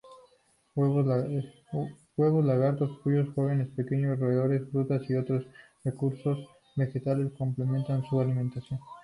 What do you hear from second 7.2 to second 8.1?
complementan